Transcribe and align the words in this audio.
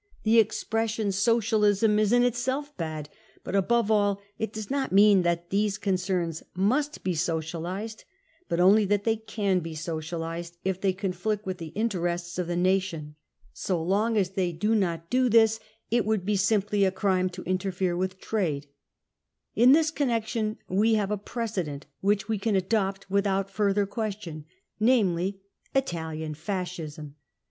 „The 0.23 0.39
expression 0.39 1.11
socialism 1.11 1.99
is 1.99 2.11
in 2.11 2.23
itself 2.23 2.75
bad, 2.75 3.07
but 3.43 3.55
above 3.55 3.91
ail 3.91 4.19
it 4.39 4.51
does 4.51 4.71
not 4.71 4.91
mean 4.91 5.21
that 5.21 5.51
these 5.51 5.77
concerns 5.77 6.41
be 6.55 7.13
socialised, 7.13 8.05
but 8.49 8.59
only 8.59 8.83
that 8.85 9.03
they 9.03 9.15
can 9.15 9.59
be 9.59 9.75
socialised, 9.75 10.57
if 10.65 10.81
they 10.81 10.91
*'» 10.93 10.93
conflict 11.01 11.45
with 11.45 11.59
the 11.59 11.67
interests 11.75 12.39
of 12.39 12.47
the 12.47 12.55
nation. 12.55 13.13
So 13.53 13.79
long 13.79 14.17
as 14.17 14.31
they 14.31 14.51
Ti?E 14.51 14.53
PATH 14.53 14.59
TO 14.59 14.67
POWER 14.69 14.73
37 14.73 14.79
do 14.79 14.87
not 14.87 15.09
do 15.11 15.29
this, 15.29 15.59
if 15.91 16.03
would 16.05 16.25
be 16.25 16.35
simply 16.35 16.83
a 16.83 16.91
crime 16.91 17.29
t$> 17.29 17.43
interfere 17.43 17.95
* 17.95 17.95
with 17.95 18.17
trade.... 18.19 18.65
In 19.53 19.73
this 19.73 19.91
connection 19.91 20.57
we 20.67 20.95
have 20.95 21.11
a 21.11 21.15
precedent, 21.19 21.85
which 21.99 22.27
we 22.27 22.39
can 22.39 22.55
adopt 22.55 23.07
without 23.11 23.51
further 23.51 23.85
question, 23.85 24.45
namely, 24.79 25.41
Italian 25.75 26.33
Fascism 26.33 27.17